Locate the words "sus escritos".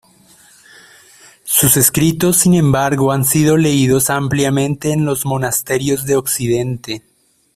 1.43-2.37